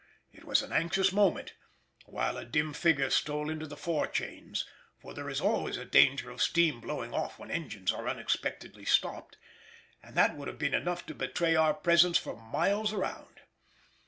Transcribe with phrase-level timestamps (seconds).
[0.33, 1.53] It was an anxious moment,
[2.07, 4.65] while a dim figure stole into the fore chains;
[4.97, 9.37] for there is always a danger of steam blowing off when engines are unexpectedly stopped,
[10.01, 13.41] and that would have been enough to betray our presence for miles around.